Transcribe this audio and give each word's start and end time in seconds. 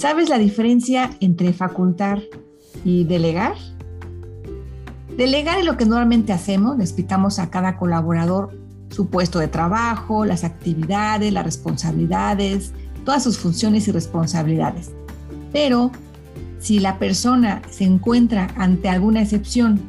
¿Sabes 0.00 0.30
la 0.30 0.38
diferencia 0.38 1.10
entre 1.20 1.52
facultar 1.52 2.22
y 2.86 3.04
delegar? 3.04 3.52
Delegar 5.14 5.58
es 5.58 5.66
lo 5.66 5.76
que 5.76 5.84
normalmente 5.84 6.32
hacemos, 6.32 6.78
le 6.78 6.84
explicamos 6.84 7.38
a 7.38 7.50
cada 7.50 7.76
colaborador 7.76 8.48
su 8.88 9.08
puesto 9.08 9.40
de 9.40 9.48
trabajo, 9.48 10.24
las 10.24 10.42
actividades, 10.42 11.30
las 11.34 11.44
responsabilidades, 11.44 12.72
todas 13.04 13.22
sus 13.22 13.36
funciones 13.36 13.88
y 13.88 13.92
responsabilidades. 13.92 14.90
Pero 15.52 15.90
si 16.60 16.80
la 16.80 16.98
persona 16.98 17.60
se 17.68 17.84
encuentra 17.84 18.48
ante 18.56 18.88
alguna 18.88 19.20
excepción 19.20 19.82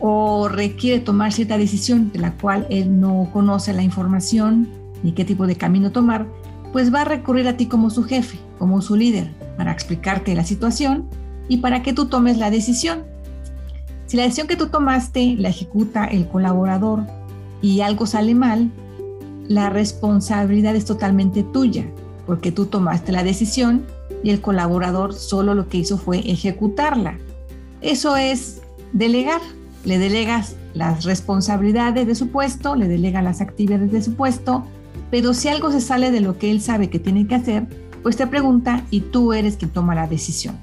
o 0.00 0.48
requiere 0.48 1.00
tomar 1.00 1.34
cierta 1.34 1.58
decisión 1.58 2.10
de 2.12 2.20
la 2.20 2.32
cual 2.32 2.66
él 2.70 2.98
no 2.98 3.28
conoce 3.30 3.74
la 3.74 3.82
información 3.82 4.70
ni 5.02 5.12
qué 5.12 5.26
tipo 5.26 5.46
de 5.46 5.56
camino 5.56 5.92
tomar, 5.92 6.26
pues 6.74 6.92
va 6.92 7.02
a 7.02 7.04
recurrir 7.04 7.46
a 7.46 7.56
ti 7.56 7.66
como 7.66 7.88
su 7.88 8.02
jefe, 8.02 8.36
como 8.58 8.82
su 8.82 8.96
líder, 8.96 9.30
para 9.56 9.70
explicarte 9.70 10.34
la 10.34 10.44
situación 10.44 11.08
y 11.46 11.58
para 11.58 11.84
que 11.84 11.92
tú 11.92 12.06
tomes 12.06 12.36
la 12.36 12.50
decisión. 12.50 13.04
Si 14.06 14.16
la 14.16 14.24
decisión 14.24 14.48
que 14.48 14.56
tú 14.56 14.66
tomaste 14.66 15.36
la 15.38 15.50
ejecuta 15.50 16.04
el 16.04 16.26
colaborador 16.26 17.04
y 17.62 17.82
algo 17.82 18.06
sale 18.06 18.34
mal, 18.34 18.72
la 19.46 19.70
responsabilidad 19.70 20.74
es 20.74 20.84
totalmente 20.84 21.44
tuya, 21.44 21.86
porque 22.26 22.50
tú 22.50 22.66
tomaste 22.66 23.12
la 23.12 23.22
decisión 23.22 23.86
y 24.24 24.30
el 24.30 24.40
colaborador 24.40 25.14
solo 25.14 25.54
lo 25.54 25.68
que 25.68 25.78
hizo 25.78 25.96
fue 25.96 26.28
ejecutarla. 26.28 27.18
Eso 27.82 28.16
es 28.16 28.62
delegar. 28.92 29.40
Le 29.84 29.98
delegas 29.98 30.56
las 30.72 31.04
responsabilidades 31.04 32.04
de 32.08 32.16
su 32.16 32.30
puesto, 32.30 32.74
le 32.74 32.88
delegas 32.88 33.22
las 33.22 33.40
actividades 33.40 33.92
de 33.92 34.02
su 34.02 34.16
puesto 34.16 34.66
pero 35.14 35.32
si 35.32 35.46
algo 35.46 35.70
se 35.70 35.80
sale 35.80 36.10
de 36.10 36.20
lo 36.20 36.38
que 36.38 36.50
él 36.50 36.60
sabe 36.60 36.90
que 36.90 36.98
tiene 36.98 37.28
que 37.28 37.36
hacer, 37.36 37.68
pues 38.02 38.16
te 38.16 38.26
pregunta 38.26 38.84
y 38.90 38.98
tú 39.00 39.32
eres 39.32 39.56
quien 39.56 39.70
toma 39.70 39.94
la 39.94 40.08
decisión. 40.08 40.56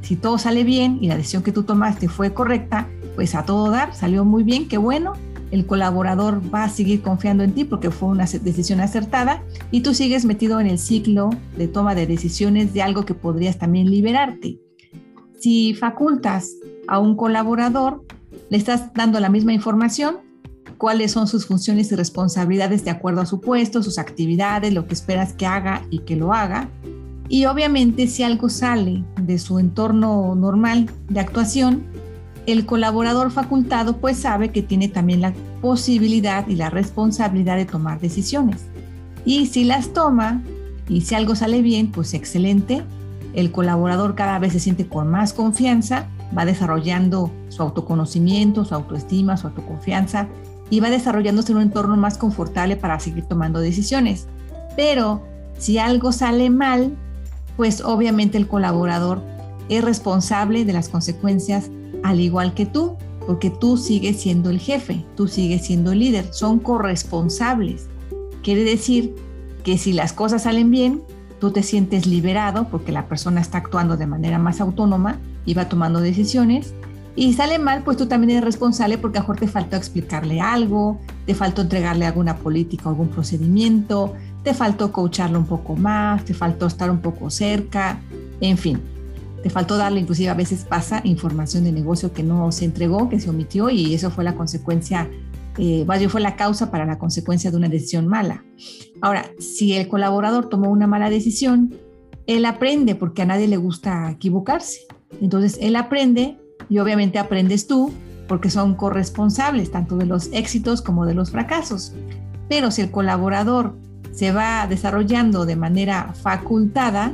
Si 0.00 0.14
todo 0.14 0.38
sale 0.38 0.62
bien 0.62 0.98
y 1.00 1.08
la 1.08 1.16
decisión 1.16 1.42
que 1.42 1.50
tú 1.50 1.64
tomaste 1.64 2.08
fue 2.08 2.32
correcta, 2.32 2.86
pues 3.16 3.34
a 3.34 3.44
todo 3.44 3.68
dar, 3.68 3.92
salió 3.96 4.24
muy 4.24 4.44
bien, 4.44 4.68
qué 4.68 4.78
bueno, 4.78 5.14
el 5.50 5.66
colaborador 5.66 6.40
va 6.54 6.62
a 6.62 6.68
seguir 6.68 7.02
confiando 7.02 7.42
en 7.42 7.52
ti 7.52 7.64
porque 7.64 7.90
fue 7.90 8.08
una 8.08 8.26
decisión 8.26 8.78
acertada 8.78 9.42
y 9.72 9.80
tú 9.80 9.92
sigues 9.92 10.24
metido 10.24 10.60
en 10.60 10.68
el 10.68 10.78
ciclo 10.78 11.30
de 11.58 11.66
toma 11.66 11.96
de 11.96 12.06
decisiones 12.06 12.72
de 12.72 12.82
algo 12.82 13.04
que 13.04 13.14
podrías 13.14 13.58
también 13.58 13.90
liberarte. 13.90 14.60
Si 15.40 15.74
facultas 15.74 16.52
a 16.86 17.00
un 17.00 17.16
colaborador, 17.16 18.04
le 18.50 18.56
estás 18.56 18.94
dando 18.94 19.18
la 19.18 19.30
misma 19.30 19.52
información, 19.52 20.18
cuáles 20.78 21.12
son 21.12 21.26
sus 21.26 21.46
funciones 21.46 21.90
y 21.92 21.96
responsabilidades 21.96 22.84
de 22.84 22.90
acuerdo 22.90 23.20
a 23.20 23.26
su 23.26 23.40
puesto, 23.40 23.82
sus 23.82 23.98
actividades, 23.98 24.72
lo 24.72 24.86
que 24.86 24.94
esperas 24.94 25.32
que 25.32 25.46
haga 25.46 25.82
y 25.90 26.00
que 26.00 26.16
lo 26.16 26.32
haga. 26.32 26.68
Y 27.28 27.46
obviamente 27.46 28.06
si 28.06 28.22
algo 28.22 28.48
sale 28.48 29.04
de 29.20 29.38
su 29.38 29.58
entorno 29.58 30.34
normal 30.34 30.88
de 31.08 31.20
actuación, 31.20 31.84
el 32.46 32.64
colaborador 32.64 33.32
facultado 33.32 33.96
pues 33.96 34.18
sabe 34.18 34.52
que 34.52 34.62
tiene 34.62 34.88
también 34.88 35.20
la 35.20 35.34
posibilidad 35.60 36.46
y 36.46 36.54
la 36.54 36.70
responsabilidad 36.70 37.56
de 37.56 37.64
tomar 37.64 38.00
decisiones. 38.00 38.66
Y 39.24 39.46
si 39.46 39.64
las 39.64 39.92
toma 39.92 40.42
y 40.88 41.00
si 41.00 41.16
algo 41.16 41.34
sale 41.34 41.62
bien, 41.62 41.90
pues 41.90 42.14
excelente. 42.14 42.84
El 43.34 43.50
colaborador 43.50 44.14
cada 44.14 44.38
vez 44.38 44.52
se 44.52 44.60
siente 44.60 44.86
con 44.86 45.08
más 45.08 45.32
confianza, 45.32 46.08
va 46.36 46.44
desarrollando 46.44 47.32
su 47.48 47.62
autoconocimiento, 47.62 48.64
su 48.64 48.74
autoestima, 48.74 49.36
su 49.36 49.48
autoconfianza 49.48 50.28
y 50.70 50.80
va 50.80 50.90
desarrollándose 50.90 51.52
en 51.52 51.58
un 51.58 51.64
entorno 51.64 51.96
más 51.96 52.18
confortable 52.18 52.76
para 52.76 52.98
seguir 53.00 53.24
tomando 53.24 53.60
decisiones. 53.60 54.26
Pero 54.76 55.22
si 55.58 55.78
algo 55.78 56.12
sale 56.12 56.50
mal, 56.50 56.96
pues 57.56 57.80
obviamente 57.80 58.38
el 58.38 58.48
colaborador 58.48 59.22
es 59.68 59.82
responsable 59.82 60.64
de 60.64 60.72
las 60.72 60.88
consecuencias 60.88 61.70
al 62.02 62.20
igual 62.20 62.54
que 62.54 62.66
tú, 62.66 62.96
porque 63.26 63.50
tú 63.50 63.76
sigues 63.76 64.20
siendo 64.20 64.50
el 64.50 64.60
jefe, 64.60 65.04
tú 65.16 65.26
sigues 65.26 65.66
siendo 65.66 65.92
el 65.92 65.98
líder, 66.00 66.32
son 66.32 66.58
corresponsables. 66.58 67.88
Quiere 68.42 68.62
decir 68.62 69.14
que 69.64 69.78
si 69.78 69.92
las 69.92 70.12
cosas 70.12 70.44
salen 70.44 70.70
bien, 70.70 71.02
tú 71.40 71.50
te 71.50 71.62
sientes 71.62 72.06
liberado 72.06 72.68
porque 72.68 72.92
la 72.92 73.08
persona 73.08 73.40
está 73.40 73.58
actuando 73.58 73.96
de 73.96 74.06
manera 74.06 74.38
más 74.38 74.60
autónoma 74.60 75.18
y 75.44 75.54
va 75.54 75.68
tomando 75.68 76.00
decisiones 76.00 76.72
y 77.18 77.32
sale 77.32 77.58
mal, 77.58 77.82
pues 77.82 77.96
tú 77.96 78.06
también 78.06 78.30
eres 78.32 78.44
responsable 78.44 78.98
porque 78.98 79.16
a 79.16 79.22
mejor 79.22 79.38
te 79.38 79.48
faltó 79.48 79.74
explicarle 79.76 80.42
algo, 80.42 81.00
te 81.24 81.34
faltó 81.34 81.62
entregarle 81.62 82.04
alguna 82.04 82.36
política, 82.36 82.90
algún 82.90 83.08
procedimiento, 83.08 84.12
te 84.42 84.52
faltó 84.52 84.92
coacharlo 84.92 85.38
un 85.38 85.46
poco 85.46 85.76
más, 85.76 86.26
te 86.26 86.34
faltó 86.34 86.66
estar 86.66 86.90
un 86.90 87.00
poco 87.00 87.30
cerca, 87.30 87.98
en 88.42 88.58
fin, 88.58 88.82
te 89.42 89.48
faltó 89.48 89.78
darle, 89.78 90.00
inclusive 90.00 90.28
a 90.28 90.34
veces 90.34 90.66
pasa 90.68 91.00
información 91.04 91.64
de 91.64 91.72
negocio 91.72 92.12
que 92.12 92.22
no 92.22 92.52
se 92.52 92.66
entregó, 92.66 93.08
que 93.08 93.18
se 93.18 93.30
omitió 93.30 93.70
y 93.70 93.94
eso 93.94 94.10
fue 94.10 94.22
la 94.22 94.34
consecuencia, 94.34 95.08
eh, 95.56 95.86
fue 96.10 96.20
la 96.20 96.36
causa 96.36 96.70
para 96.70 96.84
la 96.84 96.98
consecuencia 96.98 97.50
de 97.50 97.56
una 97.56 97.70
decisión 97.70 98.08
mala. 98.08 98.44
Ahora, 99.00 99.24
si 99.38 99.72
el 99.72 99.88
colaborador 99.88 100.50
tomó 100.50 100.70
una 100.70 100.86
mala 100.86 101.08
decisión, 101.08 101.74
él 102.26 102.44
aprende 102.44 102.94
porque 102.94 103.22
a 103.22 103.26
nadie 103.26 103.48
le 103.48 103.56
gusta 103.56 104.10
equivocarse. 104.10 104.80
Entonces, 105.22 105.56
él 105.62 105.76
aprende 105.76 106.38
y 106.68 106.78
obviamente 106.78 107.18
aprendes 107.18 107.66
tú 107.66 107.92
porque 108.28 108.50
son 108.50 108.74
corresponsables 108.74 109.70
tanto 109.70 109.96
de 109.96 110.06
los 110.06 110.28
éxitos 110.32 110.82
como 110.82 111.06
de 111.06 111.14
los 111.14 111.30
fracasos. 111.30 111.92
Pero 112.48 112.70
si 112.70 112.82
el 112.82 112.90
colaborador 112.90 113.76
se 114.12 114.32
va 114.32 114.66
desarrollando 114.66 115.46
de 115.46 115.56
manera 115.56 116.12
facultada, 116.22 117.12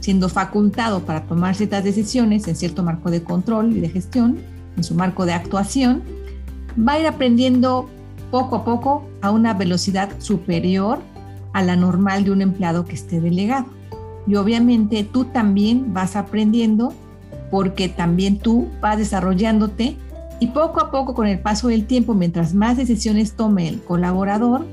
siendo 0.00 0.28
facultado 0.28 1.00
para 1.00 1.24
tomar 1.24 1.54
ciertas 1.54 1.84
decisiones 1.84 2.46
en 2.48 2.56
cierto 2.56 2.82
marco 2.82 3.10
de 3.10 3.22
control 3.22 3.76
y 3.76 3.80
de 3.80 3.88
gestión, 3.88 4.38
en 4.76 4.84
su 4.84 4.94
marco 4.94 5.26
de 5.26 5.32
actuación, 5.32 6.02
va 6.78 6.92
a 6.92 7.00
ir 7.00 7.06
aprendiendo 7.06 7.88
poco 8.30 8.56
a 8.56 8.64
poco 8.64 9.08
a 9.20 9.30
una 9.30 9.54
velocidad 9.54 10.10
superior 10.18 10.98
a 11.52 11.62
la 11.62 11.76
normal 11.76 12.24
de 12.24 12.30
un 12.30 12.42
empleado 12.42 12.84
que 12.84 12.94
esté 12.94 13.20
delegado. 13.20 13.66
Y 14.26 14.36
obviamente 14.36 15.04
tú 15.04 15.24
también 15.24 15.92
vas 15.94 16.14
aprendiendo 16.14 16.92
porque 17.50 17.88
también 17.88 18.38
tú 18.38 18.68
vas 18.80 18.98
desarrollándote 18.98 19.96
y 20.40 20.48
poco 20.48 20.80
a 20.80 20.90
poco 20.90 21.14
con 21.14 21.26
el 21.26 21.40
paso 21.40 21.68
del 21.68 21.86
tiempo, 21.86 22.14
mientras 22.14 22.54
más 22.54 22.76
decisiones 22.76 23.32
tome 23.32 23.68
el 23.68 23.82
colaborador, 23.82 24.64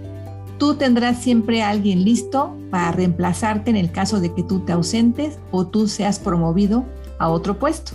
tú 0.57 0.75
tendrás 0.75 1.21
siempre 1.21 1.63
a 1.63 1.69
alguien 1.69 2.03
listo 2.03 2.55
para 2.69 2.91
reemplazarte 2.91 3.71
en 3.71 3.75
el 3.75 3.91
caso 3.91 4.19
de 4.19 4.33
que 4.33 4.43
tú 4.43 4.59
te 4.59 4.73
ausentes 4.73 5.39
o 5.51 5.65
tú 5.65 5.87
seas 5.87 6.19
promovido 6.19 6.85
a 7.17 7.29
otro 7.29 7.57
puesto. 7.57 7.93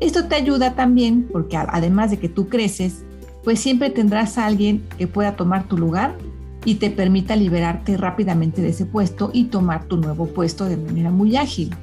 Esto 0.00 0.26
te 0.26 0.34
ayuda 0.34 0.74
también 0.74 1.28
porque 1.30 1.56
además 1.56 2.10
de 2.10 2.18
que 2.18 2.28
tú 2.28 2.48
creces, 2.48 3.04
pues 3.44 3.60
siempre 3.60 3.90
tendrás 3.90 4.38
a 4.38 4.46
alguien 4.46 4.84
que 4.98 5.06
pueda 5.06 5.36
tomar 5.36 5.68
tu 5.68 5.76
lugar 5.76 6.16
y 6.64 6.76
te 6.76 6.90
permita 6.90 7.36
liberarte 7.36 7.96
rápidamente 7.96 8.62
de 8.62 8.70
ese 8.70 8.86
puesto 8.86 9.30
y 9.32 9.44
tomar 9.44 9.84
tu 9.84 9.96
nuevo 9.96 10.26
puesto 10.26 10.64
de 10.64 10.76
manera 10.76 11.10
muy 11.10 11.36
ágil. 11.36 11.74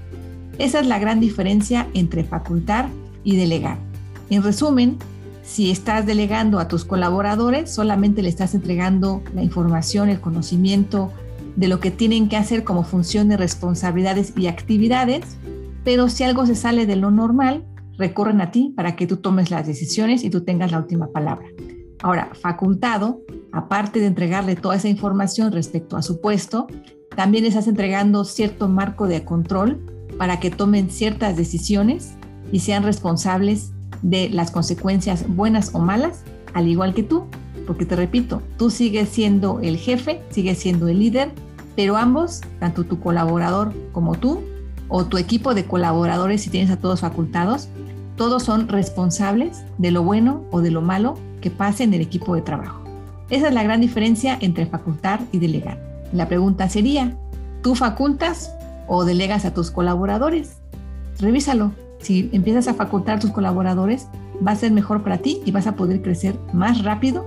Esa 0.60 0.82
es 0.82 0.88
la 0.88 1.00
gran 1.00 1.22
diferencia 1.22 1.88
entre 1.94 2.26
facultar 2.26 2.90
y 3.24 3.38
delegar. 3.38 3.78
En 4.30 4.44
resumen, 4.44 4.98
si 5.42 5.72
estás 5.72 6.06
delegando 6.06 6.60
a 6.60 6.68
tus 6.68 6.84
colaboradores, 6.84 7.74
solamente 7.74 8.22
le 8.22 8.30
estás 8.30 8.54
entregando 8.54 9.24
la 9.34 9.42
información, 9.42 10.10
el 10.10 10.20
conocimiento 10.20 11.12
de 11.56 11.70
lo 11.70 11.80
que 11.80 11.92
tienen 11.92 12.28
que 12.28 12.36
hacer 12.36 12.66
como 12.66 12.84
función 12.84 13.30
de 13.30 13.38
responsabilidades 13.38 14.34
y 14.36 14.48
actividades, 14.48 15.38
pero 15.86 16.10
si 16.10 16.26
algo 16.26 16.46
se 16.46 16.56
sale 16.56 16.86
de 16.86 16.98
lo 16.98 17.10
normal, 17.10 17.66
recorren 17.98 18.42
a 18.42 18.52
ti 18.52 18.74
para 18.76 18.98
que 18.98 19.08
tú 19.08 19.18
tomes 19.18 19.50
las 19.52 19.66
decisiones 19.66 20.26
y 20.26 20.30
tú 20.30 20.42
tengas 20.42 20.72
la 20.72 20.80
última 20.80 21.08
palabra. 21.08 21.48
Ahora, 22.04 22.32
facultado, 22.40 23.22
aparte 23.54 24.02
de 24.02 24.08
entregarle 24.08 24.58
toda 24.58 24.76
esa 24.76 24.90
información 24.90 25.54
respecto 25.54 25.96
a 25.96 26.02
su 26.02 26.20
puesto, 26.20 26.68
también 27.16 27.46
estás 27.46 27.68
entregando 27.68 28.26
cierto 28.26 28.68
marco 28.68 29.08
de 29.08 29.24
control 29.24 29.99
para 30.20 30.42
que 30.42 30.52
tomen 30.52 30.90
ciertas 30.90 31.38
decisiones 31.38 32.12
y 32.52 32.60
sean 32.60 32.84
responsables 32.84 33.72
de 34.02 34.30
las 34.30 34.52
consecuencias 34.52 35.26
buenas 35.28 35.74
o 35.74 35.80
malas, 35.80 36.24
al 36.54 36.68
igual 36.68 36.94
que 36.94 37.04
tú, 37.04 37.24
porque 37.66 37.86
te 37.86 37.96
repito, 37.96 38.42
tú 38.58 38.70
sigues 38.70 39.08
siendo 39.08 39.62
el 39.62 39.78
jefe, 39.78 40.22
sigues 40.30 40.58
siendo 40.58 40.90
el 40.90 41.00
líder, 41.00 41.32
pero 41.78 41.96
ambos, 41.96 42.42
tanto 42.60 42.84
tu 42.84 43.00
colaborador 43.00 43.74
como 43.94 44.16
tú, 44.16 44.42
o 44.90 45.06
tu 45.06 45.18
equipo 45.18 45.54
de 45.54 45.64
colaboradores, 45.64 46.42
si 46.42 46.50
tienes 46.50 46.70
a 46.70 46.78
todos 46.78 47.00
facultados, 47.00 47.70
todos 48.18 48.44
son 48.44 48.68
responsables 48.68 49.64
de 49.78 49.92
lo 49.92 50.04
bueno 50.04 50.44
o 50.52 50.60
de 50.60 50.72
lo 50.72 50.82
malo 50.82 51.18
que 51.40 51.50
pase 51.50 51.86
en 51.86 51.94
el 51.94 52.02
equipo 52.02 52.36
de 52.36 52.42
trabajo. 52.42 52.84
Esa 53.30 53.48
es 53.48 53.54
la 53.54 53.64
gran 53.64 53.80
diferencia 53.80 54.38
entre 54.42 54.66
facultar 54.66 55.22
y 55.32 55.40
delegar. 55.40 55.80
La 56.12 56.28
pregunta 56.28 56.68
sería, 56.68 57.16
¿tú 57.62 57.76
facultas 57.76 58.52
o 58.90 59.06
delegas 59.06 59.46
a 59.46 59.54
tus 59.54 59.72
colaboradores? 59.72 60.58
Revísalo. 61.20 61.72
Si 62.00 62.30
empiezas 62.34 62.68
a 62.68 62.74
facultar 62.74 63.18
a 63.18 63.20
tus 63.20 63.32
colaboradores, 63.32 64.08
va 64.46 64.52
a 64.52 64.56
ser 64.56 64.72
mejor 64.72 65.04
para 65.04 65.20
ti 65.20 65.42
y 65.46 65.52
vas 65.52 65.68
a 65.68 65.76
poder 65.76 66.02
crecer 66.02 66.38
más 66.54 66.84
rápido, 66.84 67.26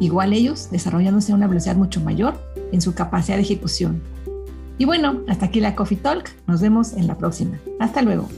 igual 0.00 0.32
ellos 0.32 0.70
desarrollándose 0.70 1.32
a 1.32 1.34
una 1.34 1.46
velocidad 1.46 1.76
mucho 1.76 2.00
mayor 2.00 2.34
en 2.72 2.80
su 2.80 2.94
capacidad 2.94 3.36
de 3.36 3.42
ejecución. 3.42 4.02
Y 4.76 4.86
bueno, 4.86 5.20
hasta 5.28 5.46
aquí 5.46 5.60
la 5.60 5.76
Coffee 5.76 5.98
Talk. 5.98 6.30
Nos 6.46 6.60
vemos 6.60 6.94
en 6.94 7.06
la 7.06 7.16
próxima. 7.16 7.58
Hasta 7.78 8.02
luego. 8.02 8.28